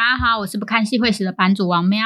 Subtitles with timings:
[0.00, 2.00] 大家好，我是不看戏会死的版主王喵。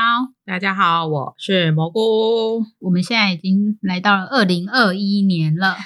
[0.45, 2.65] 大家好，我是蘑菇。
[2.81, 5.79] 我们现在已经来到了二零二一年了，唉，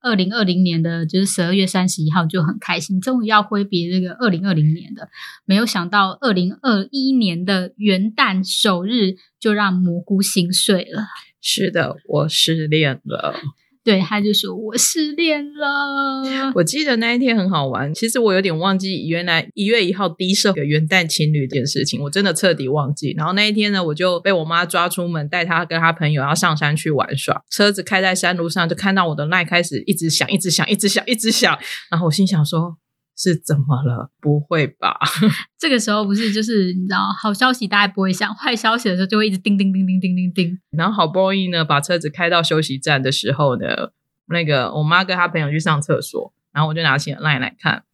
[0.00, 5.08] 二零二零年的就是十二月三十一号就很开心，终于要挥别这个二零二零年的。
[5.44, 11.04] 没有想到二零二一年的元旦首日就让蘑菇心碎了。
[11.40, 13.36] 是的，我失恋了。
[13.84, 16.52] 对，他就说我失恋了。
[16.54, 23.12] 我记得那一天很好玩，其实我有点忘记原来一月一号低设的元旦情侣这件事情，我真的彻底忘记。
[23.16, 27.42] 然后那一天呢，我就被我妈抓出门，带她跟她朋友要上山去玩耍。
[27.50, 31.58] 车子开在山路上，就看到我的赖开始一直响，一直响，一直响，一直响。
[31.90, 32.76] 然后我心想说。
[33.22, 34.10] 是怎么了？
[34.20, 34.98] 不会吧？
[35.56, 40.58] 这个时候不是就是你知道，好消息大家不会想，坏消息的时候就会一直叮叮叮叮叮叮叮。
[40.76, 43.92] 然后好不容易呢，把车子开到休息站的时候呢，
[44.26, 47.84] 那个我妈跟她朋友去上厕所，然后我就拿起 line 来看。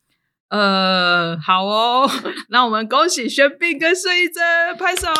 [0.48, 2.09] 呃，好哦，
[2.48, 4.42] 那我们恭喜玄彬跟孙艺珍
[4.79, 5.09] 拍手。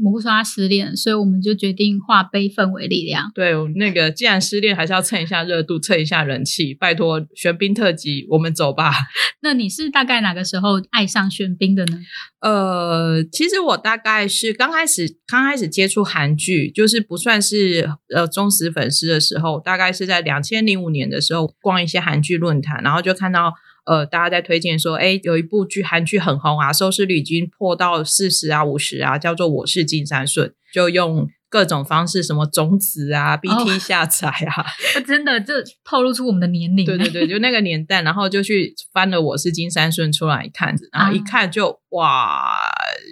[0.00, 3.30] 蘑菇说他失恋，所以我们就决定化悲愤为力量。
[3.34, 6.72] 对，那个既然失恋，还是要蹭一下热度，蹭一下人气。
[6.72, 8.92] 拜托，玄彬特辑，我们走吧。
[9.42, 11.98] 那你是大概哪个时候爱上玄彬的呢？
[12.40, 23.52] 呃，其实我大概是刚开始刚开始接触韩剧，就是不算是呃忠实粉丝的时候，大概是在两千零五年的时候，逛一些韩剧论坛，然后就看到。
[23.88, 34.66] 呃，大家在推荐说，哎，有一部剧，韩剧很红啊，收视率已经破到四十啊、五十啊，叫做《我是金三顺》，就用各种方式，什么种子啊、BT 下载啊，
[35.06, 36.84] 真的就透露出我们的年龄。
[36.84, 42.50] 对对对， 就那个年代，然后就去翻了《我是金三顺》出来看，然后一看就哇，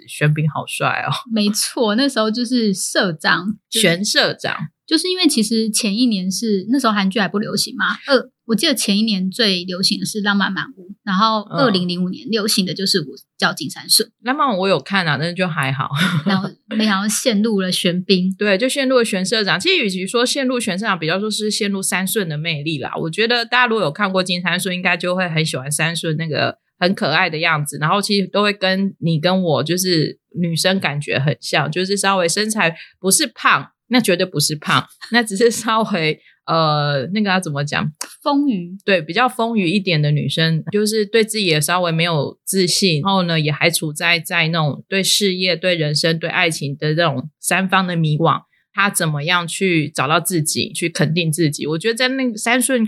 [0.07, 1.11] 玄彬好帅哦！
[1.33, 4.55] 没错，那时候就是社长，玄社长，
[4.87, 8.29] 就是因为其实前一年是那时候韩剧还不流行嘛，二。
[8.47, 14.07] 我记得前一年最流行的是《浪漫满屋》，然后二零零五年流行的就是《我叫金三顺》。
[14.21, 15.89] 浪漫我有看啊，但是就还好。
[16.25, 19.59] 然后没想到陷入了玄彬， 对，就陷入了玄社长。
[19.59, 22.93] 其实与其说陷入玄社长，比较说是陷入三顺的魅力啦。
[22.95, 27.77] 我觉得大家如果有看过金三顺，应该就会很喜欢三顺那个很可爱的样子。
[27.81, 36.19] 然后其实都会跟你跟我就是女生感觉很像，就是稍微身材不是胖，那绝对不是胖，那只是稍微。
[36.47, 37.91] 呃，那个要怎么讲？
[38.23, 48.43] 丰腴，对，比较丰腴一点的女生，就是对自己也稍微没有自信，然后呢，也还处在在那种对事业、对人生、对爱情的这种三方的迷惘。
[48.71, 51.67] 她怎么样去找到自己，去肯定自己？
[51.67, 52.87] 我觉得在那个三顺。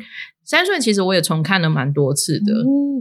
[0.49, 2.51] 三顺其实我也重看了蛮多次的，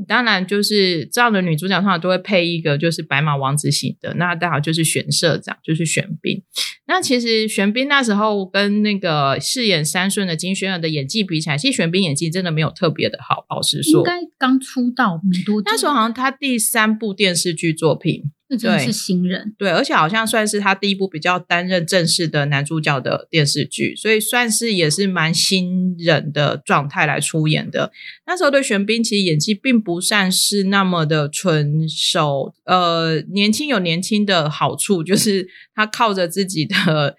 [0.07, 6.43] 当然就是这样的女主角通常都会配一个就是白马王子型的，那刚好就是选社长，就是玄彬。
[6.87, 14.01] 那其实玄彬那时候跟那个饰演三顺的金宣儿的演技比起来，其实玄彬演技真的没有特别的好，老实说。
[14.01, 18.25] 应该刚出道没多久，那时候好像他第三部电视剧作品。
[18.51, 27.93] 那真的是新人，对，而且好像算是他第一部比较担任正式的男主角的电视剧，所以算是也是蛮新人的状态来出演的。
[28.27, 37.17] 那时候对玄彬其实演技并不算是那么的纯熟，呃，年轻有年轻的好处，就是他靠着自己的，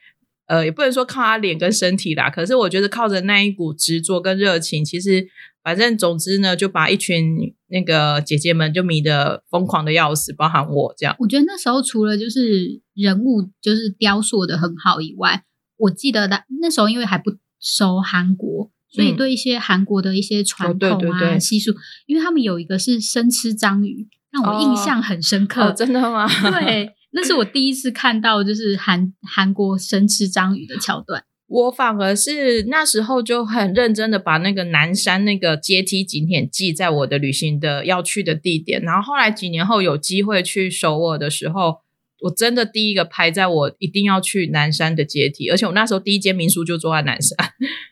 [0.48, 5.28] 呃，也不能说靠他脸跟身体啦，可是我觉得靠着那一股执着跟热情，其实。
[5.64, 11.16] 反正总之呢，就把一群那个姐姐们就迷得疯狂的要死，包含我这样。
[11.20, 15.44] 我觉得那时候除了就是人物就是雕塑的很好以外，
[15.78, 21.74] 我记得的那时候因为还不熟韩国，所以对一些韩国的一些传统啊习俗，
[22.06, 25.72] 因为他们有一个是生吃章鱼，让我印象很深刻。
[25.74, 26.28] 真的吗？
[26.52, 31.24] 对，那是我第一次看到就是韩韩国生吃章鱼的桥段。
[31.50, 41.78] 我反而是那时候就很认真的把那个南山那个阶梯景点记在我的旅行的要去的地点，然后后来几年后有机会去首尔的时候，
[42.22, 47.36] 我真的第一个排在我一定要去南山的阶梯，而且我那时候第一间民宿就住在南山，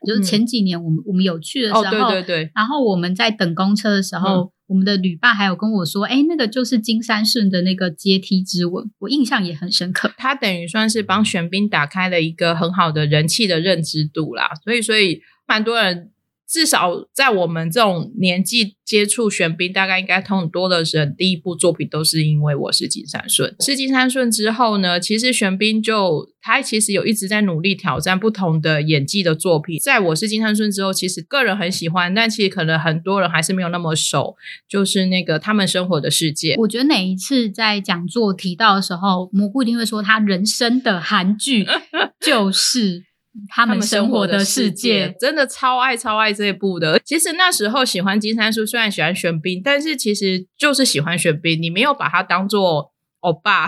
[0.06, 4.52] 就是前几年我们我们有去的时候，对对对，然后我们在等公车的时候。
[4.68, 10.14] 我们的旅伴还有跟我说，哎，那个就是金三顺的那个阶梯之吻，我印象也很深刻。
[10.18, 16.12] 他等于算是帮玄彬打开了一个很好的人气的认知度啦，所以，所以蛮多人。
[16.48, 23.54] 至少在我们这种年纪接触玄彬，大概应该很多的人，第一部作品都是因为我是金三顺。
[23.60, 29.78] 是金三顺之后呢，其实玄彬就他其实有一直在努力挑战不同的演技的作品。
[29.80, 34.38] 在我是金三顺之后，其实个人很喜欢，但其实可能很多人还是没有那么熟，
[34.70, 36.56] 就是那个他们生活的世界。
[36.60, 41.68] 我觉得哪一次在讲座提到的时候，蘑菇一定会说他人生的韩剧
[42.22, 43.07] 就是。
[43.50, 47.00] 他们生活的世界，真的超爱超爱这一部的。
[47.06, 53.68] 其实那时候喜欢金三叔，虽然喜欢玄彬，但是其实就是喜欢玄彬，你没有把他当做欧巴，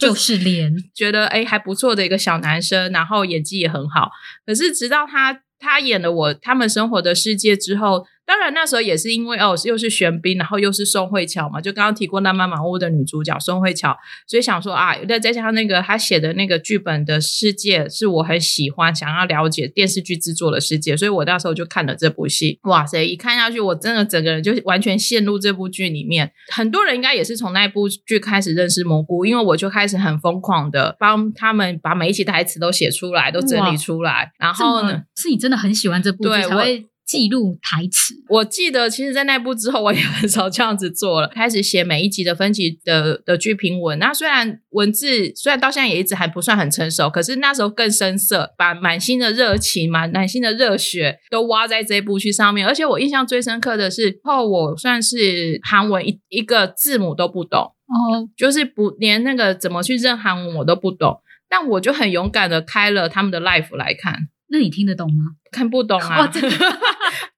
[0.00, 4.10] 就是脸， 觉得哎还不错的一个小男生，然后演技也很好。
[4.44, 8.06] 可是直到他他演了我他们生活的世界之后。
[8.26, 13.96] 当然，那时候也是因为哦，又是玄彬，然后又是宋慧乔嘛，就刚刚提过《那漫满屋》的女主角宋慧乔，
[14.26, 22.58] 所以想说啊，再再加上那个他写的那个剧本的世界是我很喜欢、想要了解电视剧制作的世界，所以我那时候就看了这部戏。
[22.64, 26.32] 哇塞，一看下去，我真的整个人就完全陷入这部剧里面。
[26.52, 34.32] 很多人应该也是从那部剧开始认识蘑菇，因为我就开始很疯狂的帮他们把每一集台词都写出来，都整理出来。
[34.40, 36.86] 然后呢，是你真的很喜欢这部剧才会。
[37.06, 41.28] 记录台词，我记得其实，在那部之后，我也很少这样子做了。
[41.28, 43.96] 开始写每一集的分级的的剧评文。
[44.00, 52.66] 那虽然文字虽然到现在也一直还不算很成熟，可是那时候更生涩，把满心的热情、满满心的热血都挖在这部剧上面。
[52.66, 64.28] 而且我印象最深刻的是，后我算是韩文一一个字母都不懂哦，就是不连那个怎么去认韩文我都不懂，但我就很勇敢的开了他们的 life 来看。
[64.48, 65.34] 那你听得懂吗？
[65.50, 66.30] 看不懂啊！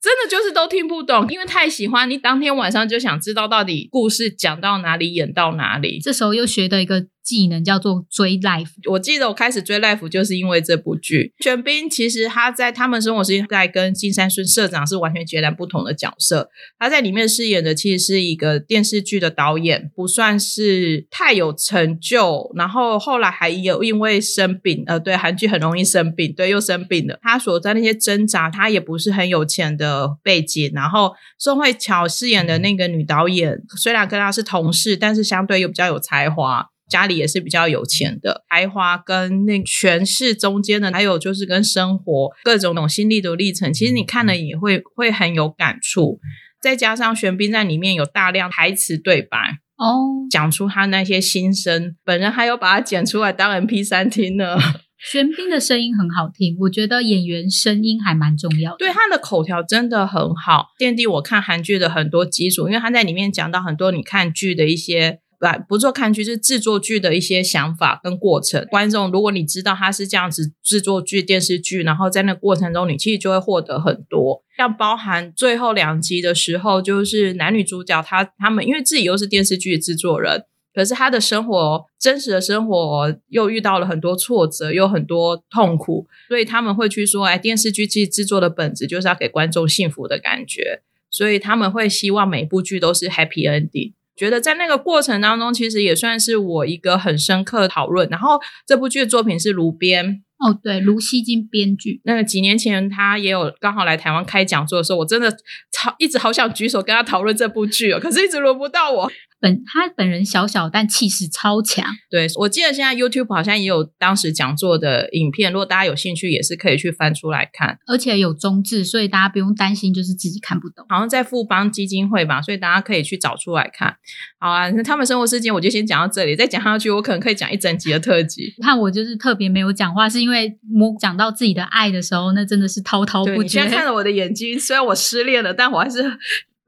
[0.01, 5.99] 真的就是都听不懂，因为太喜欢你，当天晚上就想知道到底故事讲到哪里，演到哪里。
[6.01, 7.07] 这时候又学的一个。
[7.29, 11.35] 技能叫做追 life，我记得我开始追 life 就是因为这部剧。
[11.41, 16.49] 玄彬其实他在他们生活时代跟金三顺社长是完全截然不同的角色。
[16.79, 22.51] 他在里面饰演的其实是一个电视剧的导演，不算是太有成就。
[22.57, 27.19] 然后后来还有因为生病，呃，对，韩剧很容易生病，对，又生病了。
[27.21, 30.73] 他所在那些挣扎，他也不是很有钱的背景。
[30.75, 36.71] 然后宋慧乔饰演的那个女导演，虽然跟他是同事，但是相对又比较有才华。
[36.89, 46.19] 家里也是比较有钱的，才华跟那权势中间的，还有就是跟生活各种种心力的历程，其实你看了也会会很有感触。
[46.61, 49.37] 再加上玄彬在里面有大量台词对白
[49.77, 54.57] 哦，讲出他那些心声，本人还有把它剪出来当 M P 三听呢。
[54.99, 58.79] 玄彬的声音很好听，我觉得演员声音还蛮重要的。
[58.79, 65.21] 对他的口条真的很好，奠定我看韩剧的很多基础，因为他在里面讲到很多你看剧的一些。
[65.41, 68.67] 来不做看剧，是制作剧的一些想法跟过程。
[68.71, 74.43] 观众，如果你知道他是这样子制作剧电视剧，然后在那过程中，你其实就会获得很多。
[74.57, 80.45] 像包含最后两集的时候，就是男女主角他他们，因为自己又是电视剧制作人，
[80.75, 93.93] 可是他的生活真实的生活又遇到了很多挫折，又很多痛苦，所以他们会去说：“哎，电视剧其实制作的本质就是要给观众幸福的感觉。”所以他们会希望每部剧都是 happy ending。
[94.19, 98.09] 觉得在那个过程当中，其实也算是我一个很深刻的讨论。
[98.11, 102.01] 然后这部剧的作品是卢编哦，对，卢锡金编剧。
[102.05, 105.31] 那个几年前他也有刚好来台湾开讲座的时候，我真的
[105.71, 109.11] 超一直好想举手跟他讨论这部剧哦，可是一直轮不到我。
[109.41, 111.87] 本他本人小小，但气势超强。
[112.11, 117.79] 对，我记得现在 YouTube 好像也有当时讲座的影片，如果大家有兴趣，也是可以去翻出来看。
[117.87, 120.85] 而且有中字，所以大家不用担心，就是自己看不懂。
[120.89, 123.97] 好像在富邦基金会吧，所以大家可以去找出来看。
[124.41, 128.55] 好啊，那他们生活事件我就先讲到这里，再讲下去我可能可以讲一整集的特辑。
[128.63, 133.43] 看我就是特别没有讲话，是因为我讲到自己的爱的时候，那真的是滔滔不绝。
[133.43, 136.19] 你现在看了我的眼睛，虽然我失恋了，但我还是。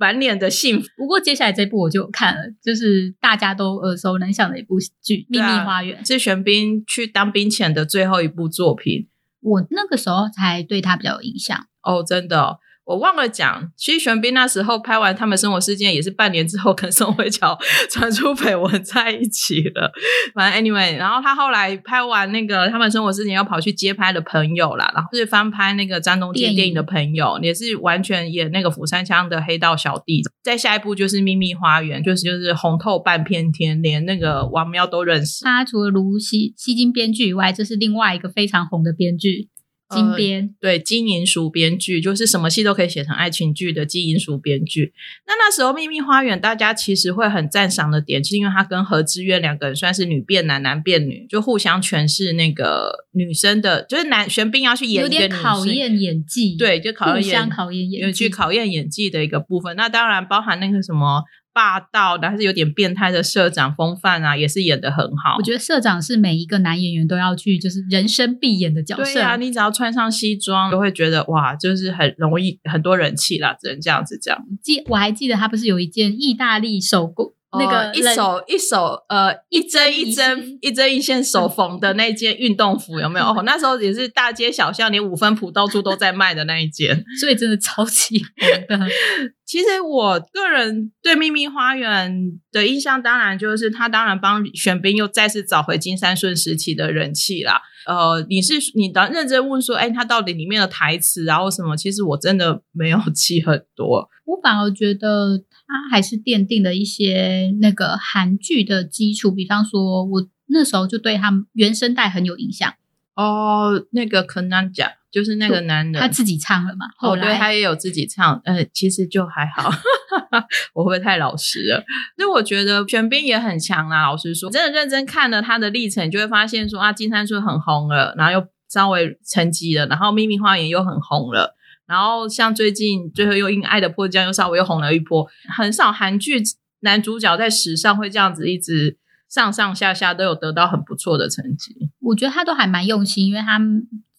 [0.01, 0.89] 满脸的幸福。
[0.97, 9.09] 不过接下来这部我就看了，就是大家都耳熟能详的一部剧《秘密花园》，是玄彬去当兵前的最后一部作品。
[9.43, 12.59] 我那个时候才对他比较有印象哦，真的。
[12.85, 17.57] 我忘了讲，其实玄彬那时候拍完《他们生活事件》也是半年之后跟宋慧乔
[17.89, 19.93] 传出绯闻在一起了。
[20.35, 30.23] 反正 anyway，然后他后来拍完那个《他们生活事件》，又跑去接拍的朋友啦，然后是翻拍那个张东健电影的朋友，也是完全演那个釜山腔的黑道小弟。
[30.43, 35.45] 再下一部就是《秘密花园》，就是就是红透半片天，连那个王喵都认识。
[35.45, 39.49] 他除了卢西西金编剧以外，这是另外一个非常红的编剧。
[39.91, 44.93] 金编对金银鼠编剧，就是什么戏都可以写成爱情剧的金银鼠编剧。
[45.27, 59.75] 那那时候《秘密花园》，大家其实会很赞赏的点，是因为他跟何之渊两个人算是女变男，男变女，就互相诠释那个女生的，就是男玄彬要去演一个考验演技，对，就考验考验演去考验演技的一个部分。
[59.77, 61.25] 那当然包含那个什么。
[61.53, 65.37] 霸道的还是有点变态的社长风范啊，也是演的很好。
[65.39, 69.13] 我觉得社长是每一个男演员都要去，就是人生必演的角色。
[69.13, 74.39] 对啊，你只要穿上西装，都会觉得哇，就是很容易很多人气啦，只能这样子讲。
[74.63, 83.27] 记我还记得他不是有一件意大利手工那个呃一人手一手呃一针一一针一针一线手缝的那件运动服有没有？
[83.31, 87.05] 哦，那时候也是大街小巷，连五分铺到处都在卖的那一件。
[87.21, 88.87] 所以真的超级红的。
[89.45, 92.15] 其实我个人对秘密花园
[92.53, 97.61] 的印象，当然就是他当然帮玄彬又再次找回金三顺时期的人气啦。
[97.87, 101.77] 呃，你是你当认真问说，哎，他到底里面的台词然后什么？
[101.77, 104.09] 其实我真的没有记很多。
[104.25, 112.75] 我反而觉得它还是奠定了一些那个韩剧的基础，比方说，我那时候就对他们原声带很有印象。
[113.15, 116.87] 哦，那个可南讲就是那个男人，他自己唱了嘛？
[116.97, 119.71] 后哦，对来、他也有自己唱，呃，其实就还好。
[120.75, 121.85] 我会不会太老实了？
[122.17, 124.09] 所以我觉得玄彬也很强啦。
[124.09, 131.55] 老实说，真的认真看了他的历程，就会发现说啊，金三顺很红了，然后又稍微沉寂了，然后秘密花园又很红了。
[131.91, 136.41] 然后像最近最后又因《爱的迫降》又稍微又红了一波，很少韩剧
[136.83, 138.97] 男主角在史上会这样子一直
[139.29, 141.91] 上上下下都有得到很不错的成绩。
[141.99, 143.61] 我觉得他都还蛮用心，因为他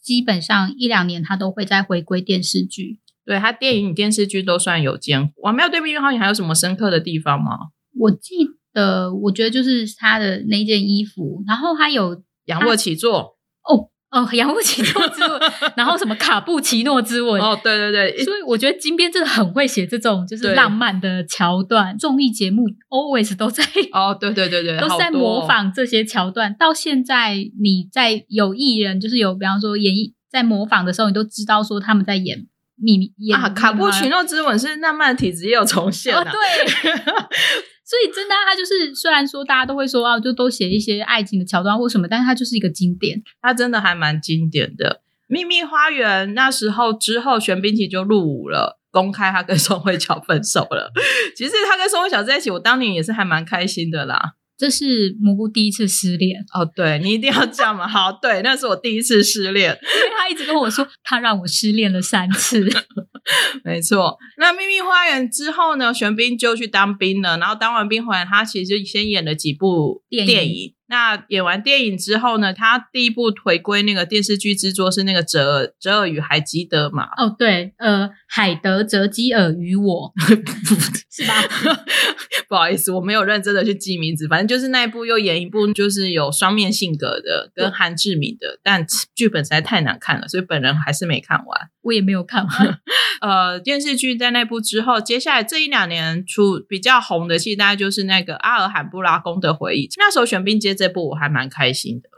[0.02, 3.00] 基本上一两年他都会再回归电视剧。
[3.24, 5.42] 对他电影、电视剧都算有兼顾。
[5.44, 7.70] 王妙对秘密花园还有什么深刻的地方吗？
[7.98, 13.38] 我记得，我觉得就是他的那件衣服，然后他有仰卧起坐。
[13.64, 15.42] 哦哦，仰卧起诺之吻，
[15.78, 17.42] 然后什么卡布奇诺之吻。
[17.42, 23.64] 哦，对对对，所以我觉得金边真的很会写这种就是浪漫的桥段，综艺节目 always 都在
[23.94, 26.54] 哦，对对对对， 都在模仿这些桥段。
[26.54, 33.48] 到现在，你在有艺人就是有，比方说演绎在模仿的时候，你都知道说他们在演秘密啊。
[33.50, 36.30] 卡布奇诺诺之吻是浪漫体质也有重现哦，啊。
[36.30, 36.92] 对。
[37.92, 43.22] 所以真的啊，他就是虽然说大家都会说啊，就都写一些爱情的桥段或什么，但是他就是一个经典。
[43.42, 45.02] 他真的还蛮经典的。
[45.28, 50.94] 秘密花园那时候之后，玄彬其实就入伍了，公开他跟宋慧乔分手了。
[51.36, 54.36] 其实他跟宋慧乔在一起，我当年也是还蛮开心的啦。
[54.58, 57.86] 这是蘑菇第一次失恋，哦，对你一定要这样嘛。
[57.86, 59.78] 好，对，那是我第一次失恋。
[59.82, 62.70] 因为他一直跟我说，他让我失恋了三次。
[63.64, 67.38] 没错，那秘密花园之后呢，玄彬就去当兵了。
[67.38, 70.74] 然后当完兵回来，他其实先演了几部电影电影。
[70.92, 77.06] 那演完电影之后呢，他第一部回归那个电视剧制作是那个《折耳折耳与海基德》嘛。
[77.16, 80.14] 哦，对，呃，海德泽基尔与我
[81.10, 81.34] 是吧？
[82.50, 91.70] 不好意思，我没有认真的去记名字，反正就是那一部又演一部就是有双面性格的，跟韩志敏的，但剧本实在太难看了，所以本人还是没看完。
[91.84, 92.80] 我也没有看完。
[93.22, 99.88] 呃，电视剧在那部之后，接下来这一两年出比较红的戏，大概就是那个《阿尔罕布拉宫的回忆》。
[99.98, 102.10] 那时候玄彬接这部，我还蛮开心的。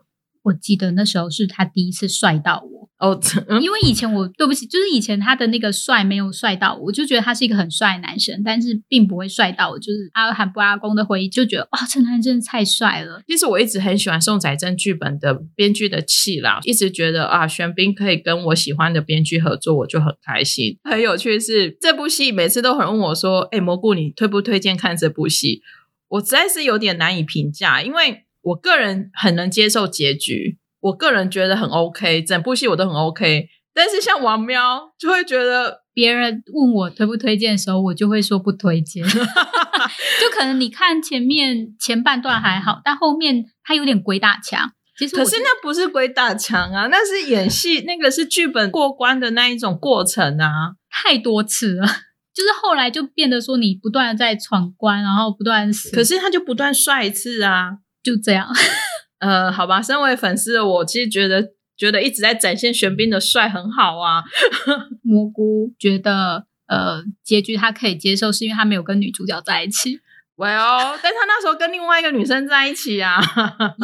[0.44, 3.18] 我记得那时候是他第一次帅到我，哦，
[3.48, 9.80] 嗯因为以前我对不起，就是以前他的那个帅没有帅到我，我就觉得他是一个很帅的男生，但是并不会帅到我。
[9.80, 13.22] 就是阿尔罕布阿公的回忆，就觉得哇，这男人真的太帅了。
[13.26, 20.78] 其实我一直很喜欢宋载珍剧本的编剧的气啦，一直觉得啊，玄彬可以跟我喜欢的编剧合作，我就很开心。
[20.84, 25.62] 很有趣的是，这部戏每次都有人问我说：“哎，蘑菇，你推不推荐看这部戏？”
[26.10, 33.48] 我实在是有点难以评价，因为我个人很能接受结局，我个人觉得很 OK，整部戏我都很 OK。
[33.74, 39.04] 但是像王喵就会觉得别人问我推不推荐的时候，我就会说不推荐。
[39.10, 44.72] 就可能你看前面前半段还好，但后面他有点鬼打墙。
[44.96, 50.74] 其实可是那不是鬼打墙啊，那是演戏，那个是剧本过关的那一种过程啊。
[50.92, 51.88] 太多次了，
[52.32, 57.80] 就是后来就变得说你不断的在闯关，然后不断死，可是他就不断帅一次啊。
[58.04, 58.48] 就这样。
[59.20, 64.24] 呃，好吧，身为粉丝的我，其实觉得觉得一直在展现玄彬的帅很好啊。
[65.02, 70.02] 蘑菇觉得呃结局他可以接受，是因为他没有跟女主角在一起
[70.36, 73.22] ，Well，但他那时候跟另外一个女生在一起啊，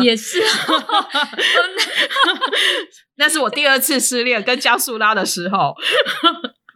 [0.03, 0.41] 也是。
[3.15, 5.73] 那是我第二次失恋，跟加速拉的时候。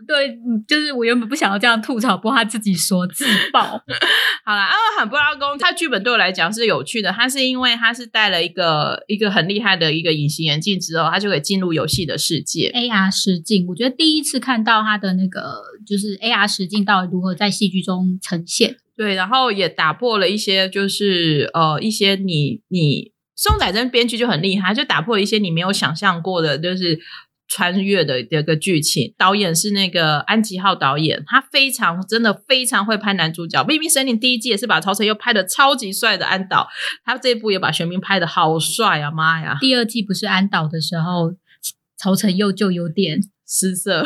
[0.08, 3.62] 对，嗯就是我原本不想要这样吐槽，不过他自己说自爆。
[4.46, 7.12] 好啦，阿尔罕布拉宫，它剧本对我来讲是有趣的。
[7.12, 12.70] 它是因为它是戴了一个一个很厉害的一个隐形眼镜之后，它就可以进入游戏的世界。
[12.74, 18.76] AR 实境，我觉得第一次看到他的那个就是 AR 实境到底如何在戏剧中呈现。
[18.96, 27.00] 对，然后也打破了一些，就是呃，一些你你宋载珍编剧就很厉害，就打破了一些你没有想象过的，就是
[27.48, 29.14] 穿越的这个剧情。
[29.18, 33.62] 导演是那个安吉浩导演，他非常真的非常会拍男主角。
[33.68, 36.68] 《秘密森林》第一季也是把曹承佑拍的超级帅的安导，
[37.06, 39.12] 他这一部也把玄彬拍的好帅啊！
[39.12, 41.34] 妈呀，第二季不是安导的时候，
[41.98, 44.04] 曹承佑就有点失色。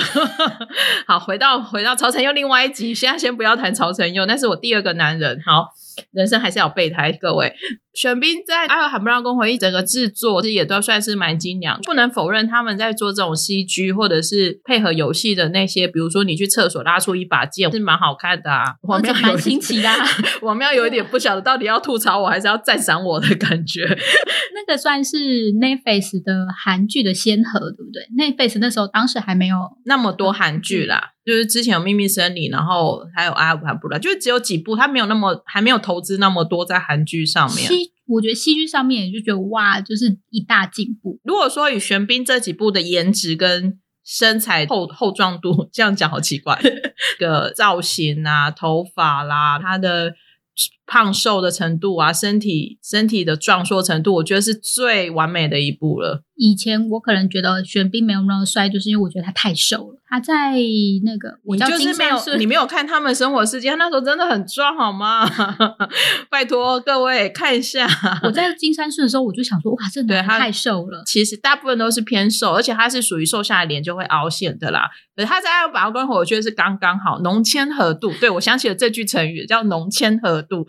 [1.08, 5.42] 好，回到回到曹承佑另外一集，现在先不要谈曹承佑，那是我第二个男人。
[5.46, 5.70] 好，
[6.12, 7.54] 人生还是要备胎，各位。
[7.94, 11.80] 玄彬在《阿尔罕布拉宫回忆》整个制作，其实也都算是蛮精良。
[11.82, 18.76] 不能否认他们在做这种 CG 或者是配合游戏的那些，比如说你去厕所拉出一把剑，是蛮好看的啊。
[18.84, 19.90] 我觉得蛮新奇的。
[20.44, 23.84] 我们要有一点不晓得到底要吐槽我还是要赞赏我的感觉。
[24.54, 25.18] 那个算是
[25.54, 37.70] Netflix 的韩剧的先河，对不对？Netflix 那时候当时还没有那么多韩剧啦，就是之前有《秘密森林》，然后还有《阿尔罕布拉》，就是只有几部，他没有那么还没有投资那么多在韩剧上面。
[38.08, 41.20] 我觉得戏剧上面也就觉得哇，就是一大进步。
[41.26, 46.58] 如果说以玄彬这几部的颜值跟身材厚厚壮度， 这样讲好奇怪，
[47.20, 50.14] 个造型啊、头发啦，他的。
[50.88, 56.24] 胖瘦的程度啊，身体身体的壮硕程度，我觉得是最完美的一步了。
[56.36, 59.96] 以前我可能觉得玄彬没有那么帅，就是因为我觉得他太瘦了。
[60.10, 60.52] 他在
[61.04, 65.28] 那个，我就是没有，你没有看他们生活世界，他那时候真的很壮，好吗？
[66.30, 67.88] 拜托各位看一下。
[68.24, 71.04] 我在金山顺的时候，我就想说，哇，这的太瘦了。
[71.06, 74.84] 其实大部分都是偏瘦，而且他是属于瘦下来脸就会凹陷的啦。
[75.16, 78.14] 可是他在爱宝跟我觉得是刚刚好，浓铅合度。
[78.22, 80.66] 对我想起了这句成语，叫浓铅合度。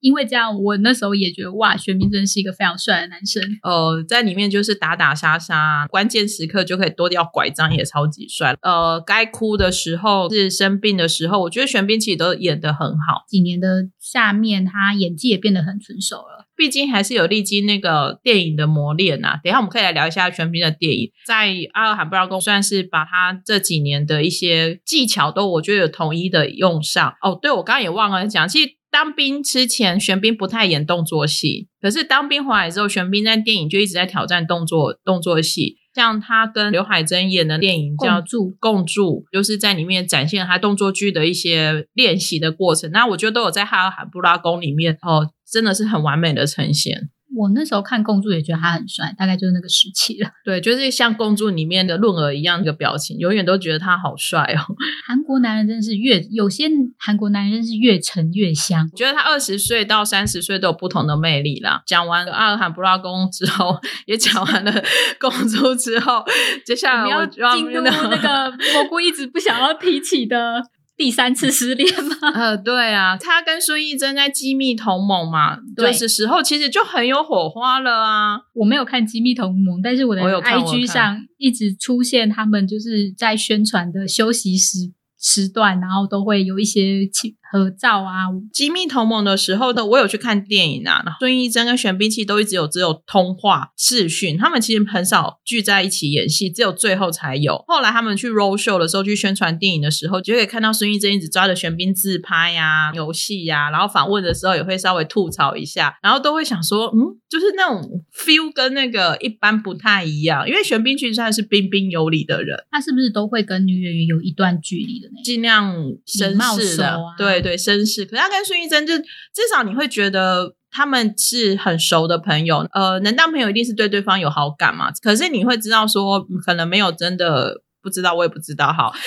[0.00, 3.42] 因为这样，我那时候也觉得哇，玄彬真是一个非常帅的男生。
[3.62, 8.54] 呃，在里面就是打打杀杀，关键时刻就可以多掉拐杖，也超级帅。
[8.62, 13.24] 呃，该哭的时候是生病的时候，我觉得玄彬其实都演得很好。
[13.26, 16.46] 几年的下面，他演技也变得很成熟了。
[16.54, 19.38] 毕竟还是有历经那个电影的磨练呐。
[19.42, 27.14] 等一下我们可以来聊一下玄彬的电影，在阿尔罕布拉宫算是把他这几年的一些技巧都我觉得有统一的用上。
[27.22, 28.70] 哦，对，我刚刚也忘了讲，其实。
[28.96, 31.68] 当兵之前，玄彬不太演动作戏。
[31.82, 35.76] 可是当兵回来之后，玄彬在电影就一直在挑战动作动作戏。
[35.94, 42.90] 像他跟刘海珍演的电影叫《住共住》，就是在里面展现他动作剧的一些练习的过程。
[42.90, 47.10] 那我觉得都有在《哈尔罕布拉宫》里面哦，真的是很完美的呈现。
[47.34, 50.30] 我那时候看公主也觉得他很帅，大概就是那个时期了。
[50.44, 54.60] 对，就是像公主里面的润儿一样，的表情，永远都觉得他好帅哦。
[55.08, 56.68] 韩国男人真是越有些
[56.98, 58.88] 韩国男人是越沉越香。
[58.94, 61.82] 觉得他二十岁到三十岁都有不同的魅力啦。
[61.86, 64.72] 讲完阿尔罕布拉宫之后， 也讲完了
[65.18, 66.24] 公主之后，
[66.64, 70.62] 接下来要进入那个蘑菇一直不想要提起的。
[70.96, 72.16] 第三次失恋吗？
[72.34, 78.40] 呃，对啊，他跟孙艺珍在《机密同盟》嘛，就是时候其实就很有火花了啊。
[78.54, 84.78] 我没有看《机密同盟》，但是我的 IG 上一直出现他们就是在宣传的休息时
[85.20, 87.34] 时段，然后都会有一些情。
[87.58, 91.02] 合照啊，机密同盟的时候的，我有去看电影啊。
[91.18, 97.64] 孙艺珍跟玄彬其实都一直有只有通话视讯，他们其实很少聚在一起演戏，只有最后才有。
[97.66, 115.74] 后来他们去 roll show 的时候，去宣传电影的时候，就可以看到孙艺珍一直抓着玄彬自拍呀、游戏呀，然后访问的时候也会稍微吐槽一下，然后都会想说，嗯，就是那种 feel 跟那个一般不太一样，因为玄彬其实算是彬彬有礼的人，他是不是都会跟女演员有一段距离的那尽量
[116.06, 117.45] 绅士的，对。
[117.46, 124.90] 对绅士，可是他跟孙艺珍就至少你会觉得他们是很熟的朋友，呃，能当朋友一定是对对方有好感嘛。
[125.00, 128.92] 可是你会知道说，可能没有真的不知道，我也不知道哈。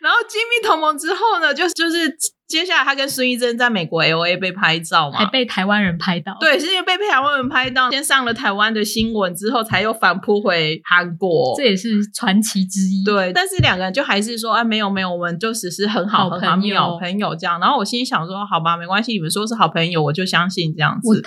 [0.00, 2.16] 然后机密同盟之后呢，就就是。
[2.52, 6.36] 接下来，他跟孙艺珍在美国 L A 被拍照嘛，还被台湾人拍到。
[6.38, 13.02] 对，是因为被台湾人拍到，先上了台湾的新闻，之后才又反扑回韩国，这也是传奇之一。
[13.06, 17.58] 对，但是两个人就还是说，啊，没有没有，我们就只是很好很好朋友这样。
[17.58, 21.22] 然后我心里想说，好吧，没关系，你们说是好朋友，我就相信这样子。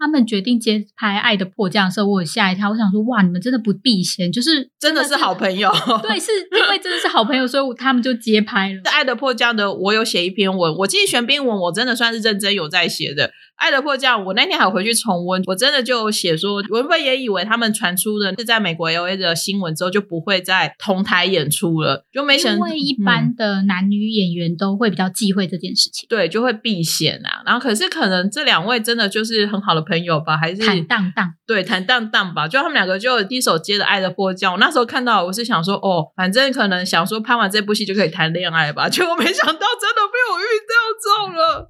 [0.00, 2.70] 他们决定接拍《爱的迫降》的时候，我吓一跳。
[2.70, 5.70] 我想说，哇，你们真的不避嫌，就是真的是好朋友。
[6.02, 8.80] 对，是因为真的是好朋友，所以他们就接拍了。
[8.90, 13.28] 《爱的迫降》的，我有写一篇文，我记得玄彬文，我真的算是认真有在写的。
[13.60, 22.54] 《爱的迫降》，我那天还回去重温，我真的就写说，文本也以为他们传出的是在美国 L A 的新闻之后，就不会再同台演出了，就没想。
[22.54, 27.42] 因为一般的男女演员都会比较忌讳这件事情，对，就会避嫌啊。
[27.44, 32.48] 然后，可是可能这两位真的就是很好的朋友吧，还是坦荡荡，对，坦荡荡吧。
[32.48, 41.68] 就他们两个就第一手接的《爱的迫降》，我那时候看到，我是想说，哦，反正可能想说拍完这部戏就可以谈恋爱吧，结果没想到真的被我遇到中了，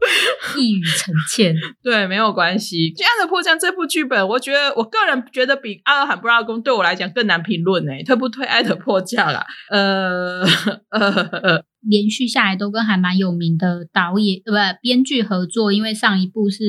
[0.61, 1.55] 一语成谶。
[1.83, 2.93] 对，没有关系。
[3.03, 7.93] 《爱的迫降》这部剧本，我觉得我个人觉得比《阿尔罕布拉宫》对我来讲更难评论呢。
[8.05, 9.47] 推不推《爱的迫降》啦？
[9.71, 10.43] 呃
[10.91, 16.65] 呃，连续下来都跟还蛮有名的导演呃不编剧合作，因为上一部是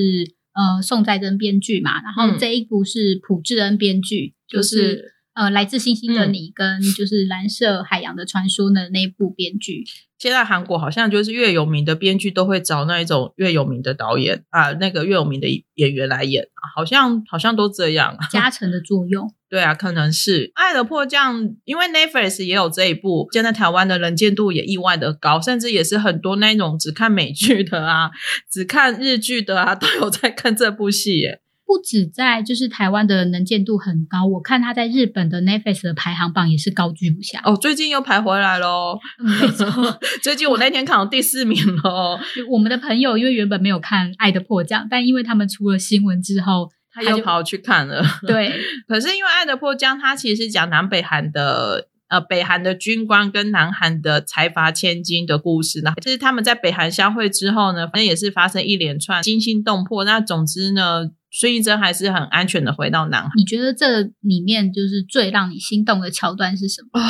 [0.54, 9.86] 呃宋在珍编剧嘛，然后这一部是朴智恩编剧，就是呃，来自星星的你跟就是蓝色海洋的传说的那部编剧。
[10.20, 19.34] 现在韩国好像就是越有名的编剧都会找那一种越有名的导演啊，那个越有名的演员来演，好像好像都这样，加 成的作用。
[19.50, 28.12] 对啊，可能是《爱的迫降》，因为 Netflix 也有这一部，现在台湾的人见度也意外的高，甚至也是很多那种只看美剧的啊，
[28.52, 31.42] 只看日剧的啊，都有在看这部戏耶。
[31.72, 37.40] 不止在就是台湾的能见度很高，我看他在日本的 Netflix 的排行榜也是高居不下。
[37.46, 39.00] 哦，最近又排回来喽！
[39.18, 39.66] 没错，
[40.22, 42.20] 最近我那天看到第四名喽。
[42.50, 48.04] 我们的朋友因为原本没有看《爱的迫降》，但因为他们出了新闻之后，他又跑去看了。
[48.28, 48.54] 对，
[48.86, 55.94] 可是因为《爱的迫降》，它其实是讲南北韩的呃北韩的军官跟南韩的财阀千金的故事呢。
[56.02, 60.04] 就是他们在北韩相会之后呢，反正也是发生一连串惊心动魄。
[60.04, 61.12] 那总之呢。
[61.32, 63.30] 孙艺珍还是很安全的回到南海。
[63.38, 67.00] 你觉得这里面就是最让你心动的桥段是什么？
[67.00, 67.08] 啊，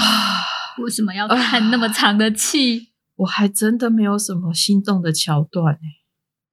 [0.84, 2.90] 为什么要叹那么长的气？
[3.18, 5.80] 我还真的没有什么心动的桥段哎。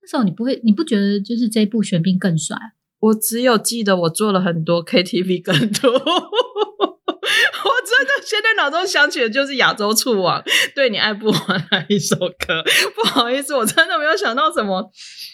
[0.03, 2.57] 那时候你不会，你不觉得就是这部玄彬更帅？
[3.01, 5.93] 我只有记得我做了很多 KTV 更多。
[7.89, 10.41] 我真的现在脑中想起的就是《亚洲醋王》，
[10.75, 12.63] 对你爱不完那一首歌。
[12.95, 14.91] 不好意思，我真的没有想到什么。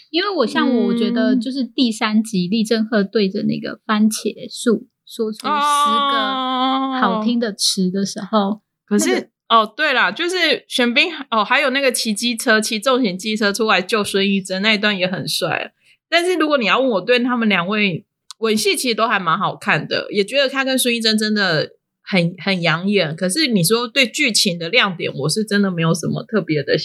[0.09, 15.73] 因为我像我，我觉得就是第三集李正赫对着那个番茄树说出十个好听的词的时候，可是哦，对了，就是玄彬哦，还有那个骑机车、骑重型机车出来救孙艺珍那一段也很帅。
[16.09, 18.05] 但是如果你要问我对他们两位
[18.39, 21.71] 吻戏，其实都还蛮好看的，也觉得他跟孙艺珍真的
[22.05, 23.15] 很很养眼。
[23.15, 26.75] 可是你说对剧情的亮点，我是真的没有什么特别的，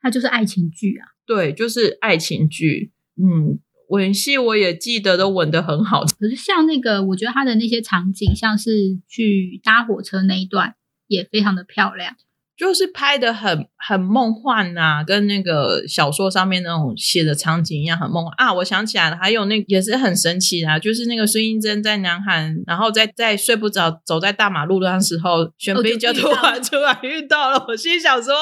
[0.00, 1.08] 它就是爱情剧啊。
[1.26, 6.04] 对，就是爱情剧，嗯，吻戏我也记得都吻得很好。
[6.04, 10.76] 可是像那个，我觉得它的那些场景，像是去搭火车那一段，
[11.08, 12.16] 也非常的漂亮。
[12.56, 18.52] 就是拍的很很梦幻呐，跟那个小说上面那种写的场景一样，很梦幻啊！
[18.54, 28.32] 我想起来了，还有那也是很神奇啊，就是那个孙艺珍在南韩，然后在在睡不着，走在大马路上时候，玄彬就突然突然遇到了，我心想说，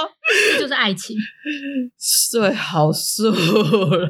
[0.53, 1.17] 这就是爱情，
[1.99, 3.33] 睡好素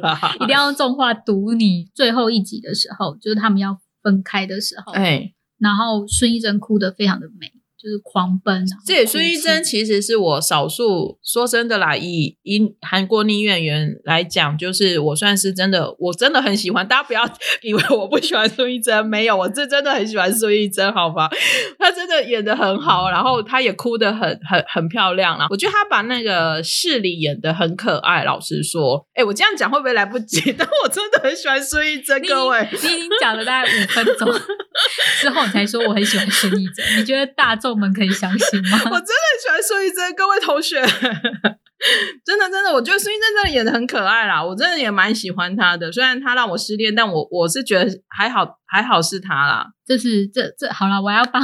[0.01, 0.35] 啦！
[0.41, 7.51] 一定要用重话读你最后一集的时候，就是他们要分开的时候，哎，然后孙艺珍哭的非常的美。
[7.85, 8.65] 就是狂奔。
[8.83, 16.87] 这孙艺珍其实是我少数说真的啦，以以韩国女演员来讲，就是我算是真的，我真的很喜欢。
[16.87, 17.23] 大家不要
[17.61, 21.29] 以为我不喜欢孙艺珍，没有，我是真的很喜欢孙艺珍，好吧？
[21.77, 25.45] 她真的演的很好，然后她也哭的很很很漂亮啦。
[25.51, 28.23] 我觉得她把那个市里演的很可爱。
[28.23, 30.39] 老实说，哎，我这样讲会不会来不及？
[30.57, 34.27] 但我真的很喜欢孙艺珍，各位，你已经讲了大概五分钟
[35.21, 36.99] 之后，你才说我很喜欢孙艺珍。
[36.99, 37.74] 你觉得大众？
[37.75, 38.77] 我们可以相信吗？
[38.85, 40.79] 我真的很喜欢孙艺珍，各位同学，
[42.23, 45.91] 真的真的，我觉得孙艺珍真的演的很可爱啦，我真的也蛮喜欢她的。
[45.91, 49.67] 虽然她让我失恋，但我我是觉得还好，还好是她啦。
[49.85, 51.43] 就是这这好了，我要帮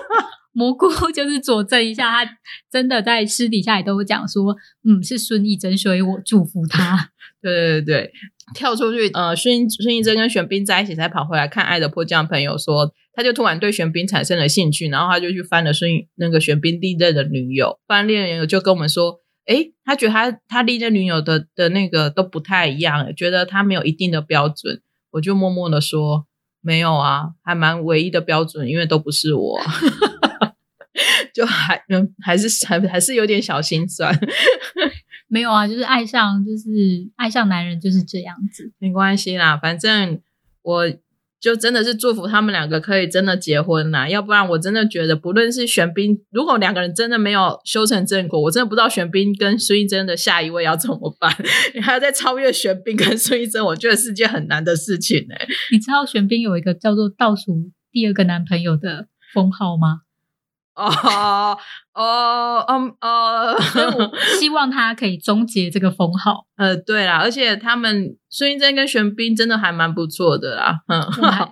[0.52, 2.30] 蘑菇就是佐证一下，他
[2.72, 4.56] 真的在私底下也都讲说，
[4.88, 7.10] 嗯，是孙艺珍，所以我祝福他。
[7.42, 8.12] 对对对对。
[8.54, 12.24] 跳出去，呃，孙孙艺珍跟玄彬在一起，才跑回来看《爱的迫降》。
[12.28, 24.82] 朋友说，他就突然对玄彬产生了兴趣，然后他就去翻了孙那个玄彬历任的女友，翻恋人就跟我们说，诶，他觉得他他历任女友的的那个都不太一样，觉得他没有一定的标准。
[25.12, 26.26] 我就默默的说，
[26.60, 29.58] 没有啊，还蛮唯一的标准，因为都不是我，
[31.32, 34.14] 就还嗯，还是还还是有点小心酸。
[35.28, 40.20] 没有啊，就是爱上，就是爱上男人就是这样子，没关系啦，反正
[40.62, 40.86] 我
[41.40, 51.30] 就真的是祝福他们两个可以真的结婚呐，要不然我真的觉得，不论是玄彬，如果两个人真的没有修成正果，我真的不知道玄彬跟孙艺珍的下一位要怎么办，
[51.74, 55.46] 你 还要再超越玄彬跟孙艺珍，我觉得是件很难的事情哎。
[55.70, 60.00] 你知道玄彬有一个叫做倒数第二个男朋友的封号吗？
[60.76, 61.58] 哦
[61.94, 63.56] 哦嗯呃，
[64.38, 66.44] 希望他可以终结这个封号。
[66.56, 70.74] 呃，对啦，而且他们孙艺珍跟玄彬真的还蛮不错的啦。
[70.88, 71.02] 嗯，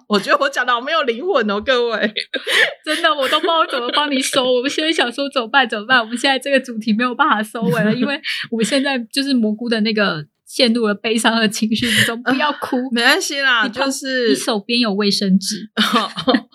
[0.09, 2.13] 我觉得我讲的好没有灵魂哦，各位，
[2.85, 4.45] 真的我都不知道怎么帮你收。
[4.53, 5.69] 我们现在想说怎么办？
[5.69, 6.01] 怎么办？
[6.01, 10.25] 我们现在这个主题没有办法收尾了，因为我们现在就是蘑菇的那个
[10.55, 12.23] 陷入了悲伤的情绪之中。
[12.23, 15.69] 不要哭，没关系啦，就是你手边有卫生纸。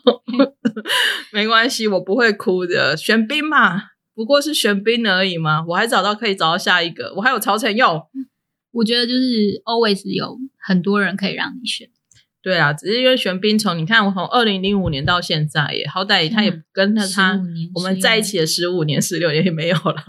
[1.34, 2.96] 没关系，我不会哭的。
[2.96, 3.82] 玄彬嘛，
[4.16, 5.66] 不过是玄彬而已嘛。
[5.68, 8.02] 我还找到可以找到下一个，我还有曹承佑。
[8.72, 11.90] 我觉得就是 always 有很多人可以让你选。
[12.42, 20.02] 对啊，只是因为玄彬从你看我从二零零五年到现在耶，好歹他也嗯跟了他、15年我们在一起的十五年、十六年也没有了。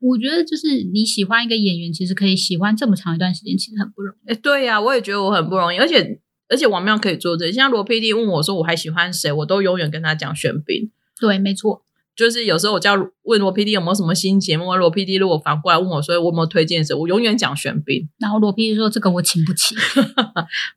[0.00, 4.30] 我觉得就是你喜欢一个演员，其实可以喜欢这么长一段时间，其实很不容易。
[4.32, 10.90] 哎，对呀、我也觉得我很不容易，而且而且王妙可以做这，像罗 PD 问我说我还喜欢谁，我都永远跟他讲玄彬。
[11.20, 11.82] 对，没错，
[12.14, 18.08] 就是有时候我叫问罗 PD 有没有什么新节目，罗 PD 如果反过来问我说我有没有推荐谁，我永远讲玄彬。
[18.18, 19.74] 然后罗 PD 说这个我请不起，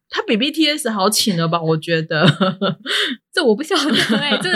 [0.09, 1.61] 他比 BTS 好请了吧？
[1.61, 2.25] 我觉得。
[3.33, 4.49] 这我不晓得哎、这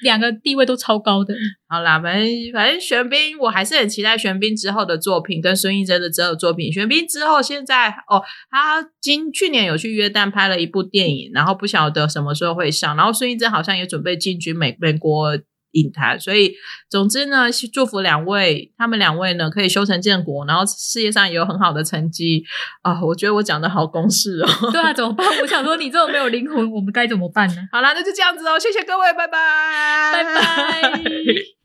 [0.00, 1.34] 两个地位都超高的。
[1.68, 6.72] 好啦，反正反正玄彬，我还是很期待玄彬之后的作品，跟孙艺珍的之后作品。
[6.72, 12.96] 玄彬之后现在哦，他今去年有去约旦拍了一部电影，然后不晓得什么时候会上。
[12.96, 15.38] 然后孙艺珍好像也准备进军美美国
[15.72, 16.54] 影坛，所以
[16.88, 22.44] 总之呢，祝福两位，他们两位呢可以修成正果，然后事业上也有很好的成绩
[22.82, 24.70] 啊、我觉得我讲的好公式哦。
[24.70, 25.26] 对啊，怎么办？
[25.40, 27.56] 我想说你这种没有灵魂，我们该怎么办呢？
[27.70, 29.38] 好啦，那就这样子哦，谢谢各位，拜拜，
[30.12, 31.02] 拜拜。